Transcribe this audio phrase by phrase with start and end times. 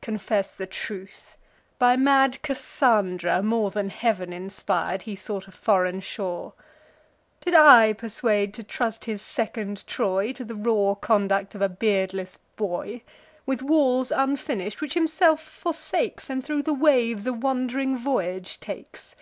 [0.00, 1.36] Confess the truth;
[1.78, 6.54] by mad Cassandra, more Than Heav'n inspir'd, he sought a foreign shore!
[7.42, 12.38] Did I persuade to trust his second Troy To the raw conduct of a beardless
[12.56, 13.02] boy,
[13.44, 19.14] With walls unfinish'd, which himself forsakes, And thro' the waves a wand'ring voyage takes?